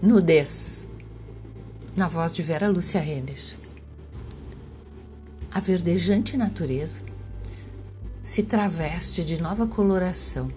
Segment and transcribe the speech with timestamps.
[0.00, 0.86] Nudez,
[1.96, 3.38] na voz de Vera Lúcia Renner.
[5.52, 7.00] A verdejante natureza
[8.22, 10.52] se traveste de nova coloração,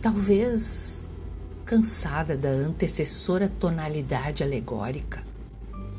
[0.00, 1.08] talvez
[1.64, 5.22] cansada da antecessora tonalidade alegórica,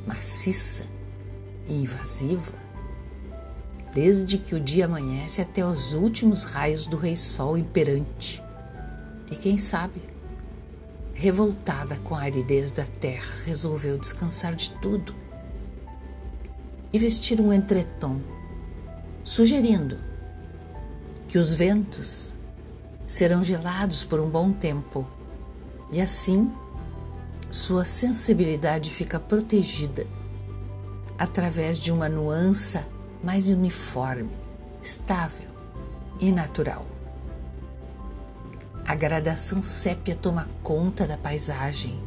[0.06, 0.86] maciça
[1.68, 2.65] e invasiva,
[3.96, 8.44] desde que o dia amanhece até os últimos raios do rei sol imperante.
[9.32, 10.02] E quem sabe,
[11.14, 15.16] revoltada com a aridez da terra, resolveu descansar de tudo
[16.92, 18.20] e vestir um entretom,
[19.24, 19.98] sugerindo
[21.30, 22.36] que os ventos
[23.06, 25.08] serão gelados por um bom tempo
[25.90, 26.52] e assim
[27.50, 30.06] sua sensibilidade fica protegida
[31.18, 32.78] através de uma nuance
[33.26, 34.30] mais uniforme,
[34.84, 35.50] estável
[36.20, 36.86] e natural.
[38.86, 42.00] A gradação sépia toma conta da paisagem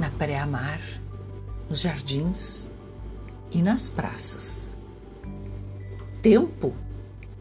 [0.00, 0.80] na praia-mar,
[1.70, 2.68] nos jardins
[3.52, 4.74] e nas praças.
[6.20, 6.74] Tempo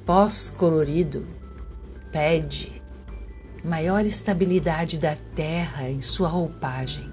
[0.06, 1.26] pós-colorido
[2.12, 2.84] pede
[3.64, 7.10] maior estabilidade da terra em sua roupagem,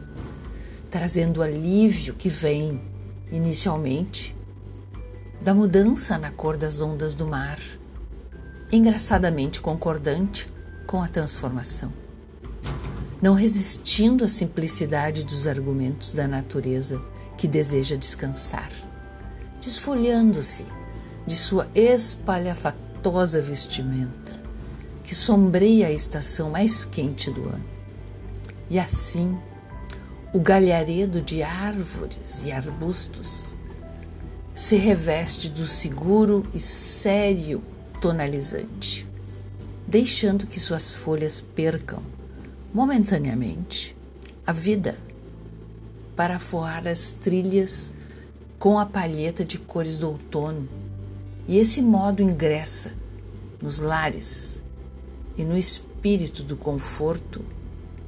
[0.91, 2.82] trazendo alívio que vem,
[3.32, 4.36] inicialmente,
[5.42, 7.58] da mudança na cor das ondas do mar,
[8.70, 10.52] engraçadamente concordante
[10.86, 11.92] com a transformação.
[13.22, 17.00] Não resistindo à simplicidade dos argumentos da natureza
[17.38, 18.70] que deseja descansar,
[19.60, 20.66] desfolhando-se
[21.27, 24.38] de sua espalhafatosa vestimenta,
[25.02, 27.64] que sombreia a estação mais quente do ano.
[28.69, 29.38] E assim,
[30.32, 33.54] o galharedo de árvores e arbustos
[34.54, 37.62] se reveste do seguro e sério
[38.00, 39.10] tonalizante
[39.90, 42.00] deixando que suas folhas percam,
[42.72, 43.96] momentaneamente,
[44.46, 44.96] a vida
[46.14, 47.92] para afoar as trilhas
[48.56, 50.69] com a palheta de cores do outono,
[51.48, 52.92] e esse modo ingressa
[53.60, 54.62] nos lares
[55.36, 57.44] e no espírito do conforto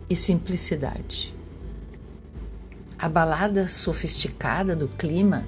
[0.08, 1.34] e simplicidade.
[2.96, 5.44] A balada sofisticada do clima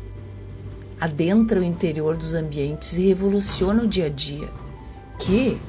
[1.04, 4.48] adentra o interior dos ambientes e revoluciona o dia a dia,
[5.18, 5.60] que,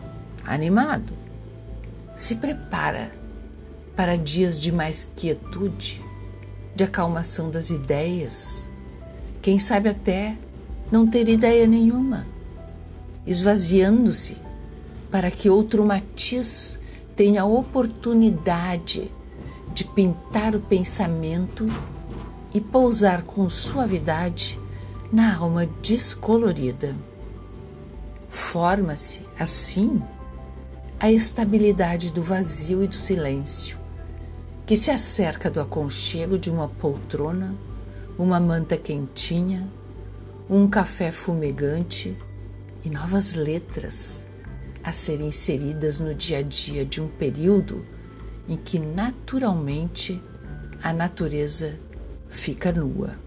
[0.46, 1.13] animado,
[2.16, 3.12] se prepara
[3.97, 6.01] para dias de mais quietude,
[6.74, 8.69] de acalmação das ideias,
[9.41, 10.38] quem sabe até
[10.90, 12.25] não ter ideia nenhuma,
[13.28, 14.38] esvaziando-se
[15.12, 16.79] para que outro matiz
[17.13, 19.12] tenha a oportunidade
[19.74, 21.68] de pintar o pensamento
[22.53, 24.59] e pousar com suavidade
[25.15, 26.93] na alma descolorida.
[28.29, 30.03] Forma-se, assim,
[30.99, 33.77] a estabilidade do vazio e do silêncio,
[34.65, 37.55] que se acerca do aconchego de uma poltrona,
[38.19, 39.65] uma manta quentinha,
[40.49, 42.17] um café fumegante
[42.83, 44.27] e novas letras
[44.83, 47.85] a serem inseridas no dia a dia de um período
[48.49, 50.21] em que naturalmente
[50.83, 51.79] a natureza
[52.27, 53.25] fica nua.